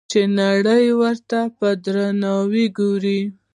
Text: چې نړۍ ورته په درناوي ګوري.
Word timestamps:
چې 0.11 0.21
نړۍ 0.39 0.85
ورته 1.01 1.39
په 1.57 1.67
درناوي 1.85 2.65
ګوري. 2.77 3.19